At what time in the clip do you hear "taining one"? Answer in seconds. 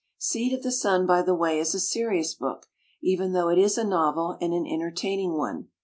4.89-5.67